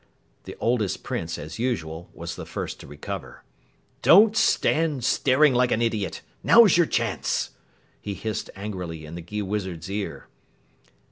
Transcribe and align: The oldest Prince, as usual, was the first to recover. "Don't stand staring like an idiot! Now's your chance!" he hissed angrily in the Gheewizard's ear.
The 0.45 0.55
oldest 0.59 1.03
Prince, 1.03 1.37
as 1.37 1.59
usual, 1.59 2.09
was 2.11 2.35
the 2.35 2.47
first 2.47 2.79
to 2.79 2.87
recover. 2.87 3.43
"Don't 4.01 4.35
stand 4.35 5.03
staring 5.03 5.53
like 5.53 5.71
an 5.71 5.79
idiot! 5.83 6.23
Now's 6.41 6.75
your 6.75 6.87
chance!" 6.87 7.51
he 8.01 8.15
hissed 8.15 8.49
angrily 8.55 9.05
in 9.05 9.13
the 9.13 9.21
Gheewizard's 9.21 9.91
ear. 9.91 10.27